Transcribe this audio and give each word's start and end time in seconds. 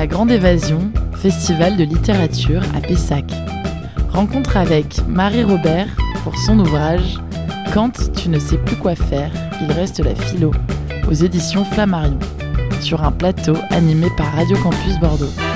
La 0.00 0.06
Grande 0.06 0.30
Évasion, 0.30 0.90
festival 1.12 1.76
de 1.76 1.84
littérature 1.84 2.62
à 2.74 2.80
Pessac. 2.80 3.30
Rencontre 4.08 4.56
avec 4.56 5.06
Marie 5.06 5.44
Robert 5.44 5.88
pour 6.24 6.34
son 6.38 6.58
ouvrage 6.58 7.18
Quand 7.74 8.10
tu 8.14 8.30
ne 8.30 8.38
sais 8.38 8.56
plus 8.56 8.76
quoi 8.76 8.94
faire, 8.94 9.30
il 9.60 9.70
reste 9.70 10.02
la 10.02 10.14
philo, 10.14 10.52
aux 11.06 11.12
éditions 11.12 11.66
Flammarion, 11.66 12.18
sur 12.80 13.04
un 13.04 13.12
plateau 13.12 13.56
animé 13.68 14.08
par 14.16 14.34
Radio 14.34 14.56
Campus 14.62 14.98
Bordeaux. 14.98 15.49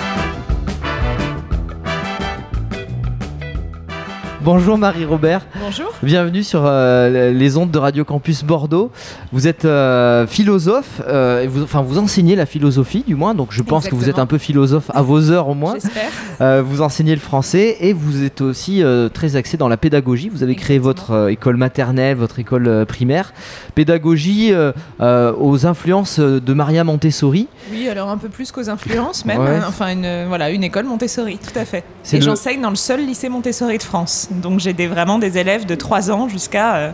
Bonjour 4.44 4.76
Marie-Robert. 4.76 5.46
Bonjour. 5.58 5.86
Bienvenue 6.02 6.42
sur 6.42 6.62
euh, 6.66 7.32
les 7.32 7.56
ondes 7.56 7.70
de 7.70 7.78
Radio 7.78 8.04
Campus 8.04 8.44
Bordeaux. 8.44 8.90
Vous 9.32 9.48
êtes 9.48 9.64
euh, 9.64 10.26
philosophe, 10.26 11.00
euh, 11.08 11.42
et 11.42 11.46
vous, 11.46 11.62
enfin 11.62 11.80
vous 11.80 11.96
enseignez 11.98 12.36
la 12.36 12.44
philosophie 12.44 13.04
du 13.06 13.14
moins, 13.14 13.34
donc 13.34 13.48
je 13.52 13.62
pense 13.62 13.88
que 13.88 13.94
vous 13.94 14.10
êtes 14.10 14.18
un 14.18 14.26
peu 14.26 14.36
philosophe 14.36 14.90
à 14.92 15.00
vos 15.00 15.30
heures 15.30 15.48
au 15.48 15.54
moins. 15.54 15.74
J'espère. 15.74 16.62
Vous 16.62 16.82
enseignez 16.82 17.14
le 17.14 17.20
français 17.22 17.78
et 17.80 17.94
vous 17.94 18.22
êtes 18.22 18.42
aussi 18.42 18.82
très 19.14 19.36
axé 19.36 19.56
dans 19.56 19.68
la 19.68 19.78
pédagogie. 19.78 20.28
Vous 20.28 20.42
avez 20.42 20.56
créé 20.56 20.78
votre 20.78 21.30
école 21.30 21.56
maternelle, 21.56 22.16
votre 22.16 22.38
école 22.38 22.84
primaire. 22.86 23.32
Pédagogie 23.74 24.52
aux 25.00 25.66
influences 25.66 26.18
de 26.20 26.52
Maria 26.52 26.84
Montessori. 26.84 27.48
Oui, 27.72 27.88
alors 27.88 28.10
un 28.10 28.18
peu 28.18 28.28
plus 28.28 28.52
qu'aux 28.52 28.68
influences 28.68 29.24
même. 29.24 29.38
Ouais. 29.40 29.48
hein. 29.56 29.64
Enfin, 29.66 29.92
une, 29.92 30.26
voilà, 30.28 30.50
une 30.50 30.64
école 30.64 30.84
Montessori, 30.84 31.38
tout 31.38 31.58
à 31.58 31.64
fait. 31.64 31.82
Et 32.12 32.16
le- 32.18 32.22
j'enseigne 32.22 32.60
dans 32.60 32.70
le 32.70 32.76
seul 32.76 33.06
lycée 33.06 33.30
Montessori 33.30 33.78
de 33.78 33.82
France. 33.82 34.28
Donc 34.40 34.60
j'ai 34.60 34.72
des, 34.72 34.86
vraiment 34.86 35.18
des 35.18 35.38
élèves 35.38 35.66
de 35.66 35.74
3 35.74 36.10
ans 36.10 36.28
jusqu'à 36.28 36.76
euh, 36.76 36.90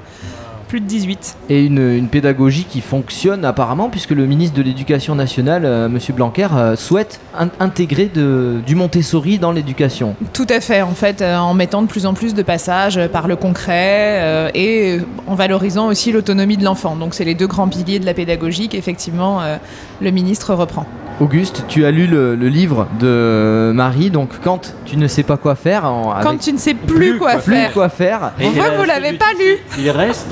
plus 0.69 0.81
de 0.81 0.87
18. 0.87 1.37
Et 1.48 1.65
une, 1.67 1.79
une 1.97 2.07
pédagogie 2.07 2.62
qui 2.65 2.81
fonctionne 2.81 3.45
apparemment 3.45 3.89
puisque 3.89 4.11
le 4.12 4.25
ministre 4.27 4.57
de 4.57 4.62
l'Éducation 4.62 5.17
nationale, 5.17 5.65
euh, 5.65 5.89
Monsieur 5.89 6.12
Blanquer, 6.12 6.47
euh, 6.55 6.77
souhaite 6.77 7.19
in- 7.37 7.48
intégrer 7.59 8.07
de- 8.12 8.61
du 8.65 8.77
Montessori 8.77 9.39
dans 9.41 9.51
l'éducation. 9.51 10.15
Tout 10.33 10.47
à 10.48 10.61
fait, 10.61 10.83
en 10.83 10.95
fait, 10.95 11.23
euh, 11.23 11.37
en 11.39 11.55
mettant 11.55 11.83
de 11.83 11.89
plus 11.89 12.06
en 12.06 12.14
plus 12.14 12.34
de 12.34 12.42
passages 12.42 13.01
par 13.09 13.27
le 13.27 13.34
concret 13.34 14.20
euh, 14.23 14.51
et 14.55 15.01
en 15.27 15.34
valorisant 15.34 15.89
aussi 15.89 16.12
l'autonomie 16.12 16.57
de 16.57 16.64
l'enfant. 16.64 16.95
Donc 16.95 17.14
c'est 17.14 17.25
les 17.25 17.34
deux 17.34 17.48
grands 17.48 17.69
piliers 17.69 17.98
de 17.98 18.07
la 18.07 18.14
pédagogie 18.14 18.69
qu'effectivement 18.69 19.42
euh, 19.42 19.57
le 20.01 20.11
ministre 20.12 20.55
reprend. 20.55 20.86
Auguste, 21.21 21.65
tu 21.69 21.85
as 21.85 21.91
lu 21.91 22.07
le, 22.07 22.35
le 22.35 22.49
livre 22.49 22.87
de 22.99 23.73
Marie, 23.75 24.11
donc 24.11 24.31
quand 24.43 24.75
tu 24.87 24.97
ne 24.97 25.07
sais 25.07 25.23
pas 25.23 25.37
quoi 25.37 25.55
faire, 25.55 25.85
en- 25.85 26.15
Quand 26.23 26.39
tu 26.39 26.51
ne 26.51 26.57
sais 26.59 26.73
plus, 26.73 27.19
quoi 27.19 27.37
plus 27.37 27.53
faire. 27.55 27.73
quoi 27.75 27.89
faire, 27.91 28.33
On 28.43 28.49
voit 28.51 28.71
que 28.71 28.77
vous 28.79 28.85
l'avez 28.85 29.13
pas 29.13 29.27
lu. 29.39 29.59
Il 29.79 29.91
reste 29.91 30.27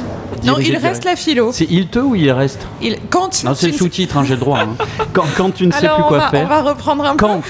Non, 0.46 0.56
il 0.58 0.74
reste 0.78 1.04
la 1.04 1.14
philo. 1.14 1.50
C'est 1.52 1.66
il 1.68 1.88
te 1.88 1.98
ou 1.98 2.14
il 2.14 2.30
reste 2.30 2.66
Il, 2.80 2.96
quand 3.10 3.44
Non, 3.44 3.52
c'est 3.54 3.66
tu 3.66 3.66
le 3.66 3.72
ne- 3.72 3.76
sous-titre, 3.78 4.16
hein, 4.16 4.24
j'ai 4.24 4.34
le 4.34 4.40
droit. 4.40 4.60
hein. 4.60 4.84
Quand, 5.12 5.24
quand 5.36 5.50
tu 5.52 5.66
ne 5.66 5.72
sais 5.72 5.84
Alors, 5.86 5.96
plus 5.96 6.04
quoi 6.04 6.18
va, 6.18 6.28
faire, 6.28 6.44
on 6.46 6.48
va 6.48 6.62
reprendre 6.62 7.04
un 7.04 7.16
peu. 7.16 7.26
quand 7.26 7.40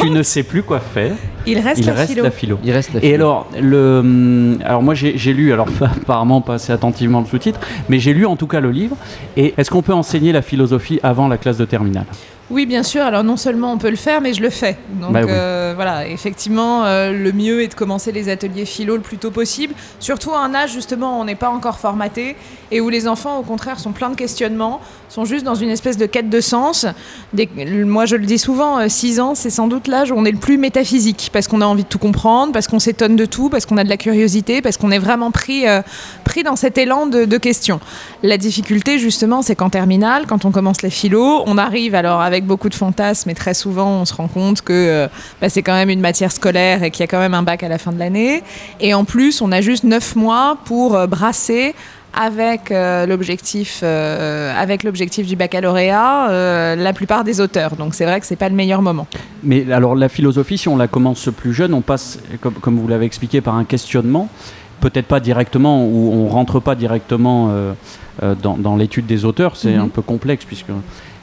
tu 0.00 0.10
ne 0.10 0.22
sais 0.24 0.42
plus 0.42 0.62
quoi 0.64 0.80
faire, 0.80 1.12
Il 1.46 1.58
reste 1.60 1.80
il 1.80 1.86
la 1.86 1.92
reste 1.94 2.10
philo. 2.12 2.24
la 2.24 2.30
philo. 2.32 2.58
il 2.64 2.72
reste 2.72 2.92
la 2.94 2.98
Et 2.98 3.02
fille. 3.02 3.14
alors, 3.14 3.46
le, 3.60 3.98
hum, 4.00 4.58
alors 4.64 4.82
moi 4.82 4.94
j'ai 4.94 5.16
j'ai 5.18 5.32
lu, 5.32 5.52
alors 5.52 5.66
apparemment 5.80 6.40
pas 6.40 6.54
assez 6.54 6.72
attentivement 6.72 7.20
le 7.20 7.26
sous-titre, 7.26 7.60
mais 7.88 7.98
j'ai 8.00 8.14
lu 8.14 8.26
en 8.26 8.34
tout 8.36 8.46
cas 8.48 8.58
le 8.60 8.70
livre. 8.72 8.96
Et 9.36 9.54
est-ce 9.56 9.70
qu'on 9.70 9.82
peut 9.82 9.92
enseigner 9.94 10.32
la 10.32 10.42
philosophie 10.42 10.98
avant 11.04 11.28
la 11.28 11.36
classe 11.38 11.56
de 11.58 11.64
terminale? 11.66 12.06
Oui, 12.50 12.66
bien 12.66 12.82
sûr. 12.82 13.02
Alors 13.02 13.22
non 13.24 13.36
seulement 13.36 13.72
on 13.72 13.78
peut 13.78 13.90
le 13.90 13.96
faire, 13.96 14.20
mais 14.20 14.34
je 14.34 14.42
le 14.42 14.50
fais. 14.50 14.76
Donc 15.00 15.12
Bah 15.12 15.20
oui. 15.22 15.30
euh, 15.30 15.72
voilà, 15.76 16.06
effectivement, 16.08 16.84
euh, 16.84 17.12
le 17.12 17.32
mieux 17.32 17.62
est 17.62 17.68
de 17.68 17.74
commencer 17.74 18.10
les 18.12 18.28
ateliers 18.28 18.64
philo 18.64 18.96
le 18.96 19.02
plus 19.02 19.18
tôt 19.18 19.30
possible. 19.30 19.72
Surtout 20.00 20.32
à 20.32 20.40
un 20.40 20.54
âge 20.54 20.72
justement 20.72 21.18
où 21.18 21.20
on 21.20 21.24
n'est 21.24 21.34
pas 21.36 21.48
encore 21.50 21.78
formaté 21.78 22.36
et 22.72 22.80
où 22.80 22.88
les 22.88 23.06
enfants, 23.08 23.38
au 23.38 23.42
contraire, 23.42 23.78
sont 23.78 23.92
pleins 23.92 24.10
de 24.10 24.14
questionnements, 24.16 24.80
sont 25.08 25.24
juste 25.24 25.44
dans 25.44 25.54
une 25.56 25.70
espèce 25.70 25.96
de 25.96 26.06
quête 26.06 26.28
de 26.30 26.40
sens. 26.40 26.86
Des- 27.32 27.48
moi, 27.84 28.06
je 28.06 28.16
le 28.16 28.26
dis 28.26 28.38
souvent, 28.38 28.88
6 28.88 29.18
ans, 29.20 29.34
c'est 29.34 29.50
sans 29.50 29.66
doute 29.68 29.88
l'âge 29.88 30.10
où 30.12 30.14
on 30.16 30.24
est 30.24 30.30
le 30.30 30.38
plus 30.38 30.56
métaphysique, 30.58 31.30
parce 31.32 31.48
qu'on 31.48 31.60
a 31.62 31.66
envie 31.66 31.82
de 31.82 31.88
tout 31.88 31.98
comprendre, 31.98 32.52
parce 32.52 32.68
qu'on 32.68 32.78
s'étonne 32.78 33.16
de 33.16 33.24
tout, 33.26 33.48
parce 33.48 33.66
qu'on 33.66 33.76
a 33.76 33.82
de 33.84 33.88
la 33.88 33.96
curiosité, 33.96 34.62
parce 34.62 34.76
qu'on 34.76 34.90
est 34.92 34.98
vraiment 35.00 35.30
pris, 35.32 35.66
euh, 35.68 35.82
pris 36.24 36.42
dans 36.44 36.54
cet 36.56 36.78
élan 36.78 37.06
de, 37.06 37.24
de 37.24 37.36
questions. 37.38 37.80
La 38.22 38.38
difficulté, 38.38 38.98
justement, 38.98 39.42
c'est 39.42 39.56
qu'en 39.56 39.70
terminale, 39.70 40.26
quand 40.28 40.44
on 40.44 40.52
commence 40.52 40.82
la 40.82 40.90
philo, 40.90 41.42
on 41.46 41.58
arrive 41.58 41.94
alors 41.96 42.20
avec 42.20 42.39
beaucoup 42.44 42.68
de 42.68 42.74
fantasmes 42.74 43.30
et 43.30 43.34
très 43.34 43.54
souvent 43.54 44.00
on 44.00 44.04
se 44.04 44.14
rend 44.14 44.28
compte 44.28 44.62
que 44.62 44.72
euh, 44.72 45.08
bah, 45.40 45.48
c'est 45.48 45.62
quand 45.62 45.74
même 45.74 45.90
une 45.90 46.00
matière 46.00 46.32
scolaire 46.32 46.82
et 46.82 46.90
qu'il 46.90 47.00
y 47.00 47.04
a 47.04 47.06
quand 47.06 47.18
même 47.18 47.34
un 47.34 47.42
bac 47.42 47.62
à 47.62 47.68
la 47.68 47.78
fin 47.78 47.92
de 47.92 47.98
l'année. 47.98 48.42
Et 48.80 48.94
en 48.94 49.04
plus, 49.04 49.42
on 49.42 49.52
a 49.52 49.60
juste 49.60 49.84
neuf 49.84 50.16
mois 50.16 50.58
pour 50.64 50.96
euh, 50.96 51.06
brasser 51.06 51.74
avec 52.12 52.72
euh, 52.72 53.06
l'objectif 53.06 53.84
avec 53.84 54.82
l'objectif 54.82 55.28
du 55.28 55.36
baccalauréat 55.36 56.74
la 56.74 56.92
plupart 56.92 57.22
des 57.22 57.40
auteurs 57.40 57.76
donc 57.76 57.94
c'est 57.94 58.04
vrai 58.04 58.18
que 58.18 58.26
c'est 58.26 58.34
pas 58.34 58.48
le 58.48 58.56
meilleur 58.56 58.82
moment 58.82 59.06
Mais 59.44 59.70
alors 59.70 59.94
la 59.94 60.08
philosophie, 60.08 60.58
si 60.58 60.66
on 60.66 60.76
la 60.76 60.88
commence 60.88 61.28
plus 61.30 61.54
jeune, 61.54 61.72
on 61.72 61.82
passe, 61.82 62.18
comme, 62.40 62.54
comme 62.54 62.80
vous 62.80 62.88
l'avez 62.88 63.06
expliqué, 63.06 63.40
par 63.40 63.54
un 63.54 63.62
questionnement, 63.62 64.28
peut-être 64.80 65.06
pas 65.06 65.20
directement, 65.20 65.84
ou 65.86 66.12
on 66.12 66.26
rentre 66.26 66.58
pas 66.58 66.74
directement 66.74 67.54
dans, 68.42 68.56
dans 68.56 68.76
l'étude 68.76 69.06
des 69.06 69.24
auteurs, 69.24 69.56
c'est 69.56 69.72
Mhm. 69.74 69.80
un 69.84 69.88
peu 69.88 70.02
complexe 70.02 70.44
puisque. 70.44 70.66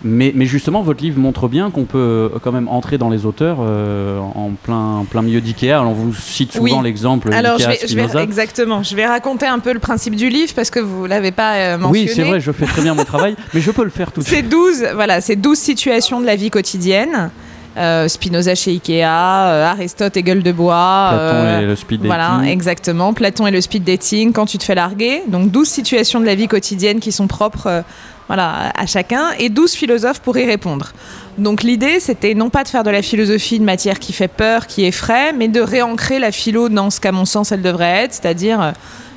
Mais, 0.04 0.32
mais 0.36 0.46
justement, 0.46 0.84
votre 0.84 1.02
livre 1.04 1.20
montre 1.20 1.48
bien 1.48 1.72
qu'on 1.72 1.86
peut 1.86 1.98
euh, 1.98 2.30
quand 2.44 2.52
même 2.52 2.68
entrer 2.68 3.00
dans 3.00 3.10
les 3.10 3.26
auteurs 3.26 3.58
euh, 3.62 4.20
en 4.20 4.52
plein, 4.62 5.04
plein 5.10 5.24
milieu 5.24 5.42
d'IKEA. 5.42 5.80
Alors, 5.80 5.90
on 5.90 5.94
vous 5.96 6.14
cite 6.14 6.52
souvent 6.54 6.64
Oui. 6.78 6.84
l'exemple 6.84 7.34
alors 7.34 7.58
je 7.58 7.68
vais, 7.68 7.78
je 7.82 7.96
vais 7.96 8.04
Spinoza. 8.04 8.22
exactement 8.22 8.84
je 8.84 8.96
vais 8.96 9.08
raconter 9.08 9.48
un 9.48 9.58
peu 9.58 9.74
le 9.74 9.80
principe 9.80 10.16
du 10.16 10.30
livre 10.30 10.54
parce 10.56 10.70
que 10.70 10.80
vous 10.80 11.08
l'avez 11.08 11.32
pas 11.32 11.56
euh, 11.56 11.78
mentionné 11.80 12.06
Oui, 12.06 12.12
c'est 12.14 12.24
vrai, 12.24 12.40
je 12.40 12.52
fais 12.52 12.66
très 12.68 12.84
bien 12.84 12.94
mon 12.94 13.06
travail, 13.06 13.36
mais 13.56 13.60
je 13.62 13.72
peux 13.72 13.84
le 13.84 13.90
faire 13.90 14.12
tout 14.12 14.22
de 14.22 14.26
suite. 14.28 14.38
C'est 14.38 14.48
12, 14.48 14.86
voilà, 14.94 15.20
c'est 15.20 15.36
12 15.36 15.58
situations 15.58 16.22
de 16.22 16.28
la 16.28 16.36
vie 16.36 16.52
quotidienne. 16.52 17.32
Euh, 17.78 18.08
Spinoza 18.08 18.56
chez 18.56 18.72
Ikea, 18.72 19.04
euh, 19.04 19.66
Aristote 19.66 20.18
et 20.18 20.24
Gueule 20.24 20.42
de 20.42 20.52
bois. 20.52 21.10
Platon 21.12 21.36
euh, 21.36 21.62
et 21.62 21.66
le 21.66 21.76
speed 21.76 22.02
Voilà, 22.06 22.38
dating. 22.38 22.50
exactement. 22.52 23.14
Platon 23.14 23.46
et 23.46 23.52
le 23.52 23.62
speed 23.62 23.84
dating, 23.84 24.34
quand 24.34 24.48
tu 24.48 24.58
te 24.58 24.64
fais 24.64 24.74
larguer. 24.76 25.22
Donc 25.28 25.52
12 25.52 25.68
situations 25.68 26.20
de 26.20 26.26
la 26.26 26.34
vie 26.36 26.48
quotidienne 26.48 27.00
qui 27.00 27.12
sont 27.12 27.28
propres 27.28 27.68
euh, 27.68 27.82
voilà, 28.28 28.72
à 28.76 28.86
chacun 28.88 29.30
et 29.40 29.50
12 29.50 29.74
philosophes 29.74 30.20
pour 30.20 30.38
y 30.38 30.46
répondre. 30.46 30.92
Donc 31.38 31.64
l'idée, 31.64 32.00
c'était 32.00 32.34
non 32.34 32.50
pas 32.50 32.64
de 32.64 32.70
faire 32.70 32.84
de 32.84 32.90
la 32.90 33.02
philosophie 33.02 33.58
une 33.58 33.64
matière 33.64 34.00
qui 34.00 34.12
fait 34.12 34.28
peur, 34.28 34.68
qui 34.68 34.84
effraie, 34.84 35.32
mais 35.34 35.48
de 35.48 35.62
réancrer 35.62 36.20
la 36.20 36.32
philo 36.32 36.70
dans 36.70 36.90
ce 36.90 37.00
qu'à 37.00 37.12
mon 37.12 37.26
sens 37.26 37.52
elle 37.52 37.62
devrait 37.62 38.06
être, 38.06 38.14
c'est-à-dire 38.14 38.62
euh, 38.62 38.72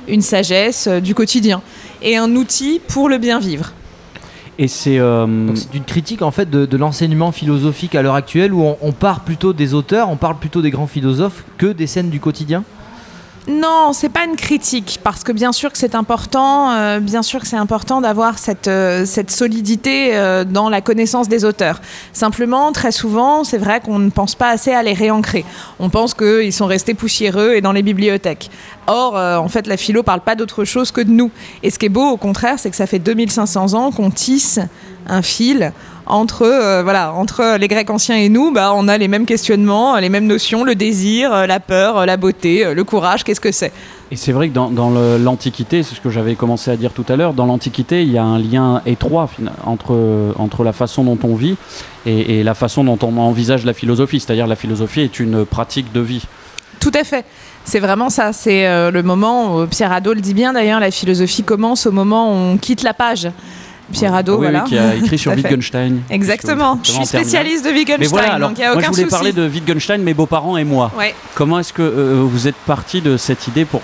une 0.07 0.21
sagesse 0.21 0.87
euh, 0.87 0.99
du 0.99 1.13
quotidien 1.15 1.61
et 2.01 2.15
un 2.15 2.35
outil 2.35 2.79
pour 2.87 3.09
le 3.09 3.17
bien 3.17 3.39
vivre. 3.39 3.73
Et 4.59 4.67
c'est. 4.67 4.99
euh, 4.99 5.55
c'est 5.55 5.73
une 5.73 5.83
critique 5.85 6.21
en 6.21 6.31
fait 6.31 6.49
de, 6.49 6.65
de 6.65 6.77
l'enseignement 6.77 7.31
philosophique 7.31 7.95
à 7.95 8.01
l'heure 8.01 8.15
actuelle 8.15 8.53
où 8.53 8.63
on, 8.63 8.77
on 8.81 8.91
part 8.91 9.21
plutôt 9.21 9.53
des 9.53 9.73
auteurs, 9.73 10.09
on 10.09 10.17
parle 10.17 10.37
plutôt 10.37 10.61
des 10.61 10.71
grands 10.71 10.87
philosophes 10.87 11.43
que 11.57 11.67
des 11.67 11.87
scènes 11.87 12.09
du 12.09 12.19
quotidien? 12.19 12.63
Non, 13.47 13.91
c'est 13.91 14.09
pas 14.09 14.25
une 14.25 14.35
critique 14.35 14.99
parce 15.03 15.23
que 15.23 15.31
bien 15.31 15.51
sûr 15.51 15.71
que 15.71 15.77
c'est 15.77 15.95
important, 15.95 16.71
euh, 16.73 16.99
bien 16.99 17.23
sûr 17.23 17.39
que 17.39 17.47
c'est 17.47 17.57
important 17.57 17.99
d'avoir 17.99 18.37
cette 18.37 18.67
euh, 18.67 19.03
cette 19.05 19.31
solidité 19.31 20.15
euh, 20.15 20.43
dans 20.43 20.69
la 20.69 20.81
connaissance 20.81 21.27
des 21.27 21.43
auteurs. 21.43 21.81
Simplement, 22.13 22.71
très 22.71 22.91
souvent, 22.91 23.43
c'est 23.43 23.57
vrai 23.57 23.79
qu'on 23.79 23.97
ne 23.97 24.11
pense 24.11 24.35
pas 24.35 24.49
assez 24.49 24.71
à 24.71 24.83
les 24.83 24.93
réancrer. 24.93 25.43
On 25.79 25.89
pense 25.89 26.13
qu'ils 26.13 26.53
sont 26.53 26.67
restés 26.67 26.93
poussiéreux 26.93 27.55
et 27.55 27.61
dans 27.61 27.71
les 27.71 27.81
bibliothèques. 27.81 28.51
Or, 28.85 29.15
en 29.15 29.47
fait, 29.47 29.67
la 29.67 29.77
philo 29.77 30.03
parle 30.03 30.21
pas 30.21 30.35
d'autre 30.35 30.65
chose 30.65 30.91
que 30.91 31.01
de 31.01 31.11
nous. 31.11 31.31
Et 31.63 31.69
ce 31.69 31.79
qui 31.79 31.85
est 31.85 31.89
beau, 31.89 32.09
au 32.09 32.17
contraire, 32.17 32.59
c'est 32.59 32.69
que 32.69 32.75
ça 32.75 32.87
fait 32.87 32.99
2500 32.99 33.73
ans 33.73 33.91
qu'on 33.91 34.11
tisse 34.11 34.59
un 35.07 35.21
fil 35.21 35.71
entre 36.11 36.43
euh, 36.43 36.83
voilà 36.83 37.13
entre 37.13 37.57
les 37.57 37.67
Grecs 37.67 37.89
anciens 37.89 38.17
et 38.17 38.29
nous, 38.29 38.51
bah, 38.51 38.73
on 38.75 38.87
a 38.87 38.97
les 38.97 39.07
mêmes 39.07 39.25
questionnements, 39.25 39.97
les 39.97 40.09
mêmes 40.09 40.27
notions, 40.27 40.63
le 40.63 40.75
désir, 40.75 41.33
euh, 41.33 41.45
la 41.47 41.59
peur, 41.59 41.99
euh, 41.99 42.05
la 42.05 42.17
beauté, 42.17 42.73
le 42.73 42.83
courage. 42.83 43.23
Qu'est-ce 43.23 43.39
que 43.39 43.51
c'est? 43.51 43.71
Et 44.11 44.17
c'est 44.17 44.33
vrai 44.33 44.49
que 44.49 44.53
dans, 44.53 44.89
l'Antiquité, 45.17 45.83
c'est 45.83 45.95
ce 45.95 46.01
que 46.01 46.09
j'avais 46.09 46.35
commencé 46.35 46.69
à 46.69 46.75
dire 46.75 46.91
tout 46.91 47.05
à 47.07 47.15
l'heure, 47.15 47.33
dans 47.33 47.45
l'Antiquité, 47.45 48.03
il 48.03 48.11
y 48.11 48.17
a 48.17 48.23
un 48.25 48.39
lien 48.39 48.81
étroit 48.85 49.29
entre, 49.63 50.33
entre 50.37 50.65
la 50.65 50.73
façon 50.73 51.05
dont 51.05 51.17
on 51.23 51.33
vit 51.33 51.55
et, 52.05 52.39
et 52.39 52.43
la 52.43 52.53
façon 52.53 52.83
dont 52.83 52.99
on 53.03 53.17
envisage 53.17 53.65
la 53.65 53.73
philosophie. 53.73 54.19
C'est-à-dire 54.19 54.47
la 54.47 54.57
philosophie 54.57 54.99
est 54.99 55.21
une 55.21 55.45
pratique 55.45 55.93
de 55.93 56.01
vie. 56.01 56.25
Tout 56.81 56.91
à 56.95 57.03
fait. 57.03 57.25
C'est 57.63 57.79
vraiment 57.79 58.09
ça. 58.09 58.33
C'est 58.33 58.67
euh, 58.67 58.89
le 58.89 59.03
moment 59.03 59.55
où 59.55 59.67
Pierre 59.67 59.91
Hadot 59.91 60.15
le 60.15 60.21
dit 60.21 60.33
bien 60.33 60.51
d'ailleurs. 60.51 60.79
La 60.79 60.89
philosophie 60.89 61.43
commence 61.43 61.85
au 61.85 61.91
moment 61.91 62.31
où 62.31 62.35
on 62.35 62.57
quitte 62.57 62.81
la 62.81 62.95
page. 62.95 63.29
Pierre 63.91 64.13
Hadot, 64.15 64.33
oui, 64.35 64.41
voilà. 64.43 64.61
qui 64.61 64.77
a 64.77 64.95
écrit 64.95 65.17
sur. 65.17 65.31
Wittgenstein. 65.35 66.01
Exactement. 66.09 66.79
Je 66.83 66.91
suis 66.91 67.05
spécialiste 67.05 67.63
de 67.65 67.69
Wittgenstein, 67.71 67.99
Mais 67.99 68.07
voilà, 68.07 68.33
alors, 68.33 68.49
donc 68.49 68.57
il 68.57 68.61
n'y 68.61 68.65
a 68.67 68.69
moi 68.71 68.77
aucun 68.77 68.87
je 68.87 68.91
voulais 68.91 69.03
souci. 69.03 69.15
parler 69.15 69.31
de 69.33 69.47
Wittgenstein, 69.47 70.01
mes 70.03 70.13
beaux-parents 70.13 70.57
et 70.57 70.63
moi. 70.63 70.91
Ouais. 70.97 71.13
Comment 71.35 71.59
est-ce 71.59 71.73
que 71.73 71.81
euh, 71.81 72.21
vous 72.25 72.47
êtes 72.47 72.55
parti 72.55 73.01
de 73.01 73.17
cette 73.17 73.47
idée 73.47 73.65
pour 73.65 73.81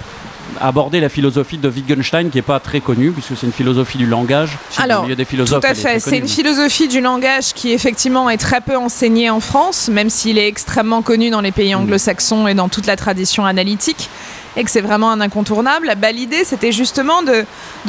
aborder 0.59 0.99
la 0.99 1.09
philosophie 1.09 1.57
de 1.57 1.69
Wittgenstein 1.69 2.29
qui 2.29 2.37
n'est 2.37 2.41
pas 2.41 2.59
très 2.59 2.79
connue 2.79 3.11
puisque 3.11 3.37
c'est 3.37 3.45
une 3.45 3.51
philosophie 3.53 3.97
du 3.99 4.07
langage 4.07 4.57
Alors, 4.77 5.01
au 5.01 5.03
milieu 5.03 5.15
des 5.15 5.25
philosophes 5.25 5.61
Tout 5.61 5.67
à 5.67 5.75
fait. 5.75 5.99
C'est 5.99 6.17
une 6.17 6.27
philosophie 6.27 6.87
du 6.87 6.99
langage 6.99 7.53
qui 7.53 7.73
effectivement 7.73 8.29
est 8.29 8.37
très 8.37 8.61
peu 8.61 8.75
enseignée 8.75 9.29
en 9.29 9.39
France, 9.39 9.89
même 9.89 10.09
s'il 10.09 10.37
est 10.39 10.47
extrêmement 10.47 11.01
connu 11.03 11.29
dans 11.29 11.41
les 11.41 11.51
pays 11.51 11.73
Mm. 11.75 11.79
anglo-saxons 11.79 12.47
et 12.47 12.55
dans 12.55 12.69
toute 12.69 12.87
la 12.87 12.95
tradition 12.95 13.45
analytique. 13.45 14.09
Et 14.57 14.63
que 14.63 14.71
c'est 14.71 14.81
vraiment 14.81 15.11
un 15.11 15.21
incontournable, 15.21 15.93
bah, 15.97 16.11
l'idée 16.11 16.43
c'était 16.43 16.71
justement 16.71 17.21
de, 17.21 17.45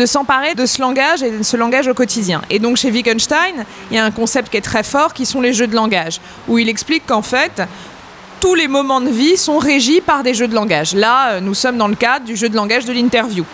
s'emparer 0.06 0.54
de 0.54 0.66
ce 0.66 0.80
langage 0.80 1.22
et 1.22 1.30
de 1.30 1.42
ce 1.42 1.56
langage 1.56 1.88
au 1.88 1.94
quotidien. 1.94 2.42
Et 2.50 2.58
donc 2.58 2.76
chez 2.76 2.90
Wittgenstein, 2.90 3.64
il 3.90 3.96
y 3.96 3.98
a 3.98 4.04
un 4.04 4.10
concept 4.10 4.50
qui 4.50 4.58
est 4.58 4.62
très 4.62 4.82
fort 4.82 5.14
qui 5.14 5.26
sont 5.26 5.40
les 5.40 5.54
jeux 5.54 5.66
de 5.66 5.74
langage, 5.74 6.20
où 6.46 6.58
il 6.58 6.68
explique 6.68 7.06
qu'en 7.06 7.22
fait, 7.22 7.62
tous 8.40 8.54
les 8.54 8.68
moments 8.68 9.00
de 9.00 9.08
vie 9.08 9.36
sont 9.36 9.58
régis 9.58 10.00
par 10.04 10.22
des 10.22 10.34
jeux 10.34 10.46
de 10.46 10.54
langage. 10.54 10.94
Là, 10.94 11.32
euh, 11.32 11.40
nous 11.40 11.54
sommes 11.54 11.76
dans 11.76 11.88
le 11.88 11.96
cadre 11.96 12.24
du 12.24 12.36
jeu 12.36 12.48
de 12.48 12.54
langage 12.54 12.84
de 12.84 12.92
l'interview. 12.92 13.44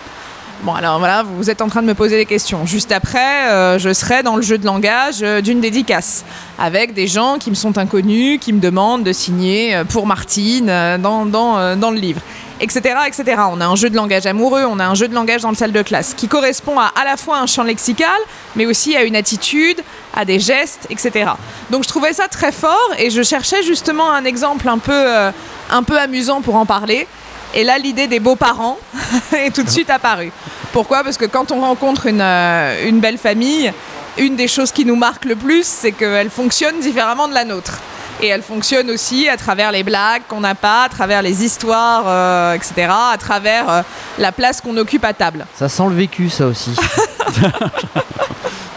Bon, 0.63 0.73
alors 0.73 0.99
voilà, 0.99 1.23
vous 1.23 1.51
êtes 1.51 1.63
en 1.63 1.69
train 1.69 1.83
de 1.83 1.87
me 1.87 1.95
poser 1.95 2.17
des 2.17 2.27
questions. 2.27 2.65
Juste 2.67 2.91
après, 2.93 3.49
euh, 3.49 3.79
je 3.79 3.93
serai 3.93 4.23
dans 4.23 4.37
le 4.37 4.43
jeu 4.43 4.59
de 4.59 4.65
langage 4.65 5.17
euh, 5.23 5.41
d'une 5.41 5.61
dédicace, 5.61 6.25
avec 6.59 6.95
des 6.95 7.07
gens 7.07 7.37
qui 7.39 7.51
me 7.51 7.55
sont 7.55 7.77
inconnus, 7.79 8.39
qui 8.41 8.53
me 8.53 8.61
demandent 8.61 9.05
de 9.05 9.13
signer 9.13 9.83
pour 9.89 10.07
Martine 10.07 10.67
dans 10.67 11.25
le 11.25 11.97
livre, 11.97 12.21
etc., 12.65 12.97
etc. 13.07 13.43
On 13.51 13.61
a 13.61 13.67
un 13.67 13.77
jeu 13.77 13.91
de 13.91 13.97
langage 13.97 14.27
amoureux, 14.27 14.65
on 14.67 14.79
a 14.81 14.87
un 14.87 14.95
jeu 14.95 15.07
de 15.07 15.15
langage 15.15 15.43
dans 15.43 15.51
le 15.51 15.55
salle 15.57 15.73
de 15.73 15.83
classe, 15.83 16.15
qui 16.15 16.29
correspond 16.29 16.79
à 16.81 16.93
à 16.97 17.05
la 17.05 17.17
fois 17.17 17.39
un 17.39 17.47
champ 17.47 17.63
lexical, 17.63 18.09
mais 18.57 18.67
aussi 18.67 18.97
à 18.97 19.05
une 19.05 19.17
attitude, 19.17 19.83
à 20.15 20.25
des 20.25 20.41
gestes, 20.41 20.87
etc. 20.91 21.31
Donc 21.71 21.85
je 21.85 21.89
trouvais 21.89 22.13
ça 22.13 22.29
très 22.29 22.53
fort, 22.53 22.91
et 22.99 23.11
je 23.11 23.23
cherchais 23.23 23.63
justement 23.63 24.11
un 24.11 24.25
exemple 24.25 24.69
un 24.69 24.79
peu, 24.79 24.93
euh, 24.93 25.31
un 25.71 25.83
peu 25.83 25.99
amusant 25.99 26.41
pour 26.41 26.57
en 26.57 26.67
parler. 26.67 27.07
Et 27.55 27.63
là, 27.63 27.79
l'idée 27.79 28.09
des 28.09 28.21
beaux-parents 28.21 28.79
est 29.33 29.55
tout 29.55 29.63
de 29.63 29.71
suite 29.71 29.91
apparue. 29.91 30.33
Pourquoi? 30.73 31.05
Parce 31.05 31.17
que 31.17 31.27
quand 31.27 31.53
on 31.53 31.61
rencontre 31.61 32.07
une, 32.07 32.21
euh, 32.21 32.89
une 32.89 32.99
belle 33.01 33.19
famille, 33.19 33.73
une 34.19 34.37
des 34.37 34.49
choses 34.49 34.73
qui 34.73 34.85
nous 34.85 34.97
marque 34.97 35.25
le 35.25 35.37
plus, 35.37 35.65
c'est 35.65 35.93
qu'elle 35.93 36.31
fonctionne 36.31 36.81
différemment 36.81 37.29
de 37.29 37.35
la 37.35 37.45
nôtre. 37.45 37.81
Et 38.25 38.29
elle 38.29 38.41
fonctionne 38.41 38.89
aussi 38.89 39.29
à 39.29 39.37
travers 39.37 39.71
les 39.71 39.83
blagues 39.83 40.23
qu'on 40.27 40.41
n'a 40.41 40.55
pas, 40.55 40.85
à 40.85 40.89
travers 40.89 41.21
les 41.21 41.45
histoires, 41.45 42.05
euh, 42.07 42.55
etc., 42.55 42.89
à 42.89 43.19
travers 43.19 43.69
euh, 43.69 43.83
la 44.19 44.33
place 44.33 44.63
qu'on 44.63 44.75
occupe 44.79 45.05
à 45.05 45.13
table. 45.13 45.45
Ça 45.55 45.69
sent 45.69 45.83
le 45.91 45.95
vécu, 45.95 46.31
ça 46.31 46.47
aussi. 46.47 46.75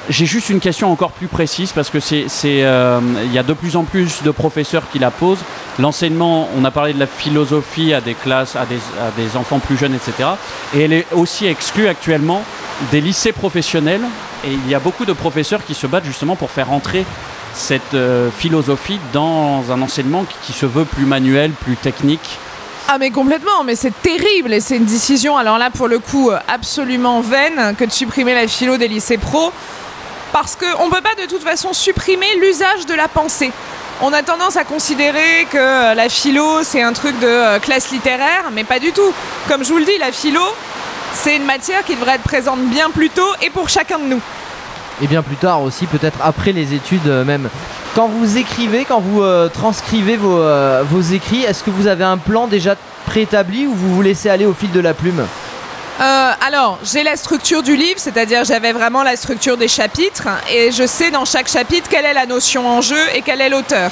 J'ai 0.10 0.26
juste 0.26 0.50
une 0.50 0.60
question 0.60 0.92
encore 0.92 1.12
plus 1.12 1.28
précise 1.28 1.72
parce 1.72 1.90
que 1.90 2.02
c'est, 2.02 2.26
c'est, 2.28 2.66
euh, 2.66 3.00
il 3.24 3.32
y 3.32 3.40
a 3.40 3.44
de 3.44 3.54
plus 3.54 3.78
en 3.78 3.86
plus 3.86 4.22
de 4.22 4.32
professeurs 4.32 4.84
qui 4.92 5.00
la 5.00 5.12
posent. 5.12 5.44
L'enseignement, 5.80 6.50
on 6.58 6.66
a 6.66 6.72
parlé 6.72 6.92
de 6.92 7.00
la 7.00 7.08
philosophie 7.08 7.94
à 7.94 8.02
des 8.02 8.16
classes, 8.16 8.58
à 8.58 8.66
des, 8.66 8.80
à 9.00 9.12
des 9.16 9.38
enfants 9.38 9.60
plus 9.60 9.78
jeunes, 9.78 9.96
etc. 9.96 10.28
Et 10.76 10.82
elle 10.82 10.92
est 10.92 11.08
aussi 11.14 11.46
exclue 11.46 11.88
actuellement 11.88 12.44
des 12.92 13.00
lycées 13.00 13.32
professionnels. 13.32 14.04
Et 14.46 14.52
il 14.52 14.70
y 14.70 14.76
a 14.76 14.80
beaucoup 14.80 15.06
de 15.06 15.14
professeurs 15.14 15.64
qui 15.64 15.74
se 15.74 15.88
battent 15.88 16.06
justement 16.06 16.36
pour 16.36 16.52
faire 16.52 16.74
entrer 16.74 17.06
cette 17.58 17.96
euh, 17.96 18.30
philosophie 18.32 19.00
dans 19.12 19.72
un 19.72 19.82
enseignement 19.82 20.26
qui, 20.44 20.54
se 20.54 20.66
veut 20.66 20.86
plus 20.86 21.06
manuel, 21.06 21.52
plus 21.52 21.76
technique. 21.76 22.38
Ah 22.88 22.98
mais 23.00 23.12
complètement, 23.12 23.64
mais 23.66 23.76
c'est 23.76 23.94
terrible 24.02 24.54
et 24.54 24.62
c'est 24.62 24.78
une 24.78 24.86
décision, 24.86 25.36
alors 25.36 25.58
là 25.58 25.70
pour 25.70 25.88
le 25.88 26.00
coup 26.00 26.32
euh, 26.32 26.40
absolument 26.48 27.20
vaine 27.20 27.76
que 27.78 27.84
de 27.84 27.92
supprimer 27.92 28.34
la 28.34 28.48
philo 28.48 28.78
des 28.78 28.88
lycées 28.88 29.18
pro 29.18 29.52
parce 30.32 30.56
qu'on 30.56 30.86
ne 30.86 30.92
peut 30.92 31.02
pas 31.02 31.22
de 31.22 31.28
toute 31.28 31.44
façon 31.44 31.74
supprimer 31.74 32.28
l'usage 32.40 32.86
de 32.86 32.94
la 32.94 33.08
pensée. 33.08 33.52
On 34.02 34.14
a 34.14 34.22
tendance 34.22 34.56
à 34.56 34.64
considérer 34.64 35.48
que 35.52 35.58
euh, 35.58 35.94
la 35.96 36.08
philo 36.08 36.64
c'est 36.64 36.82
un 36.82 36.94
truc 36.94 37.20
de 37.20 37.60
classe 37.60 37.92
littéraire, 37.92 38.46
mais 38.54 38.64
pas 38.64 38.80
du 38.80 38.92
tout. 38.94 39.14
Comme 39.50 39.66
je 39.66 39.70
vous 39.74 39.80
le 39.80 39.86
dis, 39.86 39.98
la 40.00 40.12
philo 40.12 40.44
c'est 41.14 41.36
une 41.36 41.46
matière 41.46 41.84
qui 41.84 41.96
devrait 41.96 42.16
être 42.16 42.24
présente 42.24 42.62
bien 42.68 42.90
plus 42.92 43.10
tôt 43.10 43.34
et 43.42 43.50
pour 43.50 43.68
chacun 43.68 44.00
de 44.00 44.06
nous. 44.06 44.22
Et 45.02 45.08
bien 45.08 45.22
plus 45.22 45.36
tard 45.36 45.62
aussi, 45.62 45.86
peut-être 45.86 46.18
après 46.24 46.52
les 46.52 46.74
études 46.74 47.08
euh, 47.08 47.24
même. 47.24 47.50
Quand 47.96 48.08
vous 48.08 48.38
écrivez, 48.38 48.84
quand 48.84 49.00
vous 49.00 49.22
euh, 49.22 49.48
transcrivez 49.48 50.18
vos, 50.18 50.40
euh, 50.40 50.84
vos 50.90 51.02
écrits, 51.02 51.44
est-ce 51.44 51.64
que 51.64 51.70
vous 51.70 51.88
avez 51.88 52.04
un 52.04 52.18
plan 52.18 52.48
déjà 52.48 52.76
préétabli 53.06 53.68
ou 53.68 53.74
vous 53.76 53.94
vous 53.94 54.02
laissez 54.02 54.30
aller 54.30 54.46
au 54.46 54.54
fil 54.54 54.72
de 54.72 54.80
la 54.80 54.94
plume? 54.94 55.26
Alors, 56.00 56.78
j'ai 56.84 57.02
la 57.02 57.16
structure 57.16 57.64
du 57.64 57.76
livre, 57.76 58.00
c'est-à-dire 58.00 58.44
j'avais 58.46 58.72
vraiment 58.72 59.02
la 59.02 59.16
structure 59.16 59.58
des 59.58 59.68
chapitres 59.68 60.28
et 60.50 60.72
je 60.72 60.86
sais 60.86 61.10
dans 61.10 61.26
chaque 61.26 61.50
chapitre 61.50 61.90
quelle 61.90 62.06
est 62.06 62.14
la 62.14 62.28
notion 62.28 62.70
en 62.70 62.82
jeu 62.82 63.04
et 63.16 63.22
quel 63.24 63.42
est 63.42 63.50
l'auteur. 63.50 63.90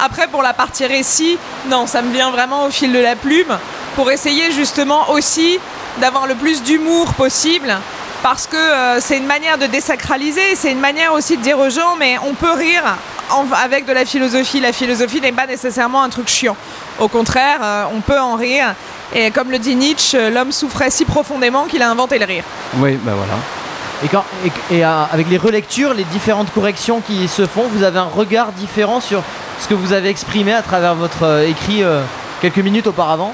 Après, 0.00 0.28
pour 0.28 0.42
la 0.42 0.52
partie 0.54 0.86
récit, 0.86 1.38
non, 1.68 1.86
ça 1.86 2.00
me 2.00 2.12
vient 2.12 2.30
vraiment 2.30 2.64
au 2.64 2.70
fil 2.70 2.92
de 2.92 2.98
la 2.98 3.16
plume 3.16 3.58
pour 3.96 4.10
essayer 4.10 4.52
justement 4.52 5.10
aussi 5.10 5.58
d'avoir 6.00 6.26
le 6.26 6.34
plus 6.36 6.62
d'humour 6.62 7.12
possible 7.14 7.76
parce 8.22 8.46
que 8.46 8.56
euh, 8.56 9.00
c'est 9.00 9.16
une 9.18 9.26
manière 9.26 9.58
de 9.58 9.66
désacraliser, 9.66 10.54
c'est 10.54 10.70
une 10.72 10.80
manière 10.80 11.12
aussi 11.12 11.36
de 11.36 11.42
dire 11.42 11.58
aux 11.58 11.70
gens 11.70 11.96
mais 11.98 12.16
on 12.24 12.34
peut 12.34 12.52
rire 12.52 12.82
en- 13.30 13.46
avec 13.64 13.84
de 13.86 13.92
la 13.92 14.04
philosophie. 14.04 14.60
La 14.60 14.72
philosophie 14.72 15.20
n'est 15.20 15.32
pas 15.32 15.46
nécessairement 15.46 16.02
un 16.02 16.08
truc 16.08 16.28
chiant. 16.28 16.56
Au 16.98 17.08
contraire, 17.08 17.58
euh, 17.62 17.84
on 17.94 18.00
peut 18.00 18.18
en 18.20 18.36
rire. 18.36 18.74
Et 19.14 19.30
comme 19.30 19.50
le 19.50 19.58
dit 19.58 19.74
Nietzsche, 19.76 20.16
euh, 20.18 20.30
l'homme 20.30 20.52
souffrait 20.52 20.90
si 20.90 21.04
profondément 21.04 21.64
qu'il 21.64 21.82
a 21.82 21.90
inventé 21.90 22.18
le 22.18 22.24
rire. 22.26 22.44
Oui, 22.76 22.98
ben 23.02 23.12
voilà. 23.14 23.34
Et, 24.04 24.08
quand, 24.08 24.24
et, 24.70 24.76
et, 24.76 24.84
euh, 24.84 25.02
avec 25.12 25.28
les 25.28 25.38
relectures, 25.38 25.94
les 25.94 26.04
différentes 26.04 26.52
corrections 26.52 27.00
qui 27.00 27.28
se 27.28 27.46
font, 27.46 27.64
vous 27.70 27.82
avez 27.82 27.98
un 27.98 28.04
regard 28.14 28.52
différent 28.52 29.00
sur 29.00 29.22
ce 29.60 29.68
que 29.68 29.74
vous 29.74 29.92
avez 29.92 30.08
exprimé 30.08 30.52
à 30.52 30.62
travers 30.62 30.94
votre 30.94 31.44
écrit 31.46 31.82
quelques 32.40 32.58
minutes 32.58 32.88
auparavant? 32.88 33.32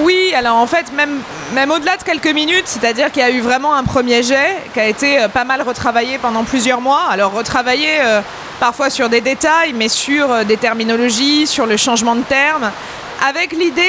Oui, 0.00 0.34
alors 0.36 0.56
en 0.56 0.66
fait, 0.66 0.92
même, 0.94 1.20
même 1.52 1.70
au-delà 1.70 1.96
de 1.96 2.02
quelques 2.02 2.32
minutes, 2.32 2.66
c'est-à-dire 2.66 3.12
qu'il 3.12 3.22
y 3.22 3.24
a 3.24 3.30
eu 3.30 3.40
vraiment 3.40 3.74
un 3.74 3.84
premier 3.84 4.22
jet 4.22 4.56
qui 4.74 4.80
a 4.80 4.86
été 4.86 5.20
euh, 5.20 5.28
pas 5.28 5.44
mal 5.44 5.62
retravaillé 5.62 6.18
pendant 6.18 6.44
plusieurs 6.44 6.80
mois. 6.80 7.04
Alors 7.10 7.32
retravaillé 7.32 7.88
euh, 8.00 8.20
parfois 8.58 8.90
sur 8.90 9.08
des 9.08 9.20
détails, 9.20 9.72
mais 9.72 9.88
sur 9.88 10.30
euh, 10.30 10.44
des 10.44 10.56
terminologies, 10.56 11.46
sur 11.46 11.66
le 11.66 11.76
changement 11.76 12.16
de 12.16 12.22
termes, 12.22 12.70
avec 13.26 13.52
l'idée 13.52 13.82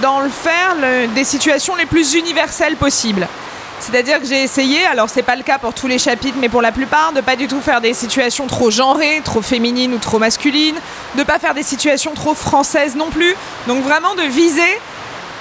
d'en 0.00 0.22
faire 0.28 0.76
des 1.14 1.24
situations 1.24 1.76
les 1.76 1.86
plus 1.86 2.14
universelles 2.14 2.76
possibles. 2.76 3.28
C'est-à-dire 3.78 4.20
que 4.20 4.26
j'ai 4.26 4.42
essayé, 4.42 4.84
alors 4.86 5.08
c'est 5.08 5.22
pas 5.22 5.36
le 5.36 5.42
cas 5.42 5.58
pour 5.58 5.72
tous 5.72 5.86
les 5.86 5.98
chapitres, 5.98 6.36
mais 6.40 6.48
pour 6.48 6.62
la 6.62 6.72
plupart, 6.72 7.12
de 7.12 7.20
pas 7.20 7.36
du 7.36 7.46
tout 7.46 7.60
faire 7.60 7.80
des 7.80 7.94
situations 7.94 8.46
trop 8.46 8.70
genrées, 8.70 9.20
trop 9.24 9.42
féminines 9.42 9.92
ou 9.94 9.98
trop 9.98 10.18
masculines, 10.18 10.76
de 11.16 11.22
pas 11.24 11.38
faire 11.38 11.54
des 11.54 11.62
situations 11.62 12.12
trop 12.14 12.34
françaises 12.34 12.96
non 12.96 13.10
plus. 13.10 13.34
Donc 13.66 13.82
vraiment 13.82 14.14
de 14.14 14.22
viser 14.22 14.78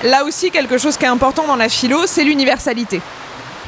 Là 0.03 0.23
aussi, 0.25 0.49
quelque 0.49 0.77
chose 0.77 0.97
qui 0.97 1.05
est 1.05 1.09
important 1.09 1.45
dans 1.45 1.55
la 1.55 1.69
philo, 1.69 2.01
c'est 2.07 2.23
l'universalité. 2.23 3.01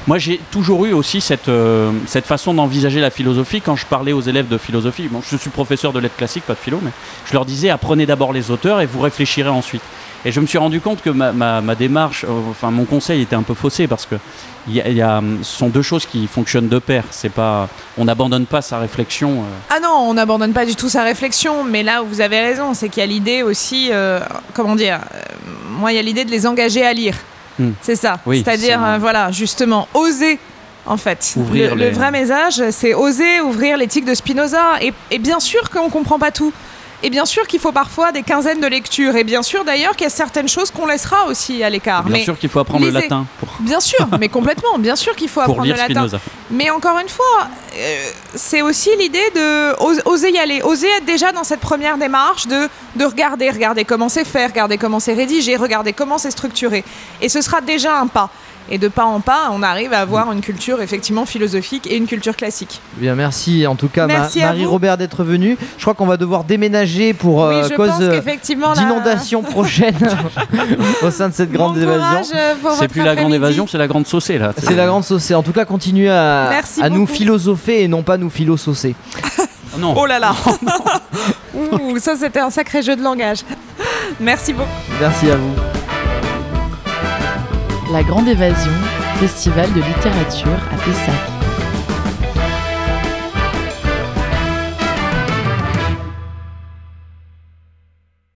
Moi, 0.06 0.18
j'ai 0.18 0.40
toujours 0.52 0.86
eu 0.86 0.92
aussi 0.92 1.22
cette, 1.22 1.48
euh, 1.48 1.92
façon 2.26 2.54
d'envisager 2.54 3.00
la 3.00 3.10
philosophie 3.10 3.62
quand 3.62 3.78
je 3.78 3.86
parlais 3.86 4.12
aux 4.12 4.20
élèves 4.20 4.50
de 4.50 4.58
philosophie. 4.58 5.10
Je 5.30 5.38
suis 5.38 5.50
professeur 5.50 5.94
de 5.94 6.00
lettres 6.00 6.18
classiques, 6.18 6.44
pas 6.46 6.56
de 6.56 6.60
philo, 6.60 6.80
mais 6.82 6.92
je 7.26 7.34
leur 7.34 7.46
disais 7.46 7.70
apprenez 7.70 8.06
d'abord 8.06 8.34
les 8.34 8.52
auteurs 8.52 8.82
et 8.82 8.86
vous 8.86 9.00
réfléchirez 9.00 9.50
ensuite. 9.50 9.84
Et 10.26 10.32
je 10.32 10.40
me 10.40 10.46
suis 10.46 10.58
rendu 10.58 10.80
compte 10.80 11.02
que 11.02 11.10
ma, 11.10 11.32
ma- 11.34 11.60
ma 11.62 11.76
démarche, 11.76 12.24
euh, 12.24 12.30
enfin 12.50 12.72
mon 12.72 12.86
conseil 12.86 13.22
était 13.22 13.36
un 13.36 13.44
peu 13.44 13.54
faussé 13.54 13.88
parce 13.88 14.06
que 14.06 14.16
il 14.68 14.76
y 14.76 14.82
a, 14.82 14.88
il 14.88 14.96
y 14.96 15.02
a, 15.02 15.18
hum, 15.18 15.40
ce 15.44 15.58
sont 15.58 15.68
deux 15.68 15.82
choses 15.82 16.06
qui 16.06 16.26
fonctionnent 16.28 16.70
de 16.70 16.80
pair. 16.80 17.04
C'est 17.12 17.28
pas, 17.32 17.68
on 17.98 18.06
n'abandonne 18.06 18.46
pas 18.46 18.62
sa 18.62 18.80
réflexion. 18.80 19.32
euh. 19.42 19.44
Ah 19.70 19.80
non, 19.82 19.90
on 20.10 20.14
n'abandonne 20.14 20.54
pas 20.54 20.66
du 20.66 20.76
tout 20.76 20.88
sa 20.88 21.04
réflexion, 21.04 21.64
mais 21.66 21.84
là 21.84 22.02
où 22.04 22.08
vous 22.08 22.22
avez 22.22 22.40
raison, 22.40 22.74
c'est 22.74 22.88
qu'il 22.88 23.02
y 23.02 23.04
a 23.04 23.08
l'idée 23.08 23.44
aussi, 23.44 23.90
euh, 23.92 24.20
comment 24.54 24.76
dire, 24.76 25.00
euh, 25.14 25.20
moi 25.80 25.92
il 25.92 25.96
y 25.96 26.00
a 26.00 26.02
l'idée 26.02 26.24
de 26.24 26.32
les 26.32 26.48
engager 26.48 26.86
à 26.86 26.94
lire. 26.94 27.16
Hmm. 27.60 27.72
C'est 27.82 27.98
ça. 27.98 28.20
Oui, 28.26 28.42
C'est-à-dire, 28.44 28.80
c'est- 28.82 28.92
euh, 28.96 28.98
voilà, 29.00 29.32
justement, 29.32 29.88
oser. 29.94 30.40
En 30.86 30.98
fait, 30.98 31.34
Ouvrir 31.38 31.76
le, 31.76 31.82
les- 31.82 31.90
le 31.92 31.96
vrai 31.96 32.12
message, 32.12 32.62
c'est 32.72 32.94
oser 32.94 33.40
ouvrir 33.40 33.78
l'éthique 33.78 34.04
de 34.04 34.14
Spinoza. 34.14 34.82
Et, 34.82 34.92
et 35.12 35.18
bien 35.18 35.40
sûr 35.40 35.70
qu'on 35.70 35.90
comprend 35.90 36.20
pas 36.20 36.32
tout. 36.32 36.52
Et 37.06 37.10
bien 37.10 37.26
sûr 37.26 37.46
qu'il 37.48 37.60
faut 37.60 37.74
parfois 37.74 38.12
des 38.14 38.24
quinzaines 38.24 38.62
de 38.62 38.68
lectures. 38.68 39.16
Et 39.18 39.24
bien 39.26 39.44
sûr 39.44 39.66
d'ailleurs 39.66 39.92
qu'il 39.96 40.06
y 40.06 40.08
a 40.08 40.10
certaines 40.10 40.48
choses 40.48 40.72
qu'on 40.72 40.86
laissera 40.88 41.26
aussi 41.26 41.62
à 41.62 41.70
l'écart. 41.70 42.04
Bien 42.04 42.14
Mais 42.18 42.24
sûr 42.24 42.40
qu'il 42.40 42.50
faut 42.50 42.60
apprendre 42.60 42.86
le 42.86 42.92
latin 42.92 43.26
pour, 43.40 43.50
bien 43.60 43.82
sûr, 43.82 44.08
mais 44.20 44.30
complètement. 44.40 44.78
Bien 44.80 44.96
sûr 44.96 45.14
qu'il 45.16 45.28
faut 45.28 45.42
pour 45.42 45.52
apprendre 45.52 45.64
lire 45.66 45.76
le 45.76 45.82
latin. 45.82 45.94
Spinoza. 46.08 46.20
Mais 46.50 46.70
encore 46.70 46.98
une 47.00 47.10
fois, 47.10 47.48
euh, 47.76 48.10
c'est 48.36 48.62
aussi 48.62 48.90
l'idée 48.98 49.30
de 49.36 49.74
os- 49.84 50.02
oser 50.06 50.32
y 50.32 50.38
aller, 50.38 50.62
oser 50.62 50.88
être 50.98 51.06
déjà 51.06 51.32
dans 51.34 51.44
cette 51.44 51.60
première 51.60 51.98
démarche 51.98 52.48
de, 52.48 52.70
de 52.96 53.06
regarder, 53.06 53.50
regarder 53.50 53.84
comment 53.86 54.08
c'est 54.10 54.26
fait, 54.26 54.48
regarder 54.48 54.78
comment 54.78 55.00
c'est 55.02 55.14
rédigé, 55.14 55.56
regarder 55.58 55.92
comment 55.94 56.18
c'est 56.18 56.32
structuré. 56.32 56.84
Et 57.22 57.28
ce 57.28 57.42
sera 57.42 57.60
déjà 57.62 57.98
un 58.00 58.08
pas. 58.08 58.30
Et 58.70 58.78
de 58.78 58.88
pas 58.88 59.06
en 59.06 59.20
pas, 59.20 59.50
on 59.52 59.62
arrive 59.62 59.94
à 59.94 60.00
avoir 60.00 60.32
une 60.32 60.42
culture 60.42 60.82
effectivement 60.82 61.26
philosophique 61.26 61.88
et 61.88 61.98
une 61.98 62.08
culture 62.08 62.36
classique. 62.36 62.82
Bien, 62.98 63.16
merci 63.16 63.68
en 63.68 63.76
tout 63.76 63.90
cas 63.90 64.08
Ma-. 64.08 64.30
Marie-Robert 64.36 64.98
d'être 64.98 65.24
venue. 65.24 65.58
Je 65.78 65.82
crois 65.82 65.94
qu'on 65.94 66.06
va 66.06 66.18
devoir 66.18 66.44
déménager 66.44 67.14
pour 67.14 67.44
euh, 67.44 67.68
cause 67.70 67.92
euh, 68.02 68.22
d'inondation 68.76 69.42
prochaine 69.42 69.96
au 71.02 71.12
sein 71.12 71.30
de 71.30 71.34
cette 71.34 71.52
grande 71.52 71.76
Bon 71.76 71.82
évasion. 71.82 72.38
C'est 72.80 72.88
plus 72.88 73.04
la 73.04 73.16
grande 73.16 73.34
évasion, 73.34 73.68
c'est 73.68 73.78
la 73.78 73.88
grande 73.88 74.08
saucée 74.08 74.38
là. 74.38 74.54
C'est 74.58 74.76
la 74.76 74.86
grande 74.86 75.04
saucée. 75.04 75.36
En 75.36 75.44
tout 75.44 75.54
cas, 75.54 75.66
continuez 75.66 76.10
à, 76.10 76.50
nous 76.90 77.08
philosopher 77.08 77.84
et 77.84 77.88
non 77.88 78.04
pas 78.04 78.18
nous 78.18 78.30
philosaucer. 78.30 78.96
Oh 79.76 79.78
non. 79.80 79.94
Oh 79.98 80.06
là 80.06 80.20
là 80.20 80.34
Ouh, 81.54 81.98
Ça 82.00 82.16
c'était 82.16 82.40
un 82.40 82.50
sacré 82.50 82.82
jeu 82.82 82.96
de 82.96 83.02
langage. 83.02 83.40
Merci 84.20 84.54
beaucoup. 84.54 84.70
Merci 85.00 85.32
à 85.32 85.36
vous. 85.36 85.73
La 87.94 88.02
Grande 88.02 88.28
Évasion, 88.28 88.72
festival 89.20 89.72
de 89.72 89.80
littérature 89.80 90.60
à 90.72 90.78
Pessac. 90.84 91.33